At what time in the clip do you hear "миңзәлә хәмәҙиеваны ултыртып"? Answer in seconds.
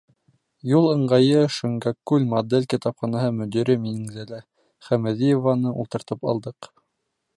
3.85-6.27